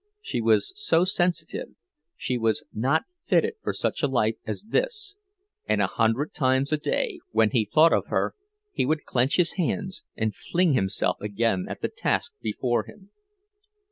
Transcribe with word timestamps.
She 0.19 0.41
was 0.41 0.73
so 0.75 1.05
sensitive—she 1.05 2.35
was 2.35 2.63
not 2.73 3.03
fitted 3.27 3.53
for 3.61 3.71
such 3.71 4.01
a 4.01 4.07
life 4.07 4.35
as 4.47 4.63
this; 4.63 5.15
and 5.67 5.79
a 5.79 5.85
hundred 5.85 6.33
times 6.33 6.71
a 6.71 6.77
day, 6.77 7.19
when 7.33 7.51
he 7.51 7.65
thought 7.65 7.93
of 7.93 8.07
her, 8.07 8.33
he 8.73 8.83
would 8.83 9.05
clench 9.05 9.35
his 9.37 9.51
hands 9.57 10.03
and 10.17 10.33
fling 10.35 10.73
himself 10.73 11.21
again 11.21 11.67
at 11.69 11.81
the 11.83 11.87
task 11.87 12.33
before 12.41 12.85
him. 12.85 13.11